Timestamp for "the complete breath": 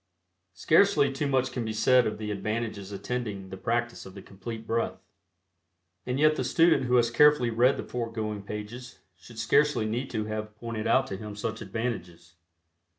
4.15-4.97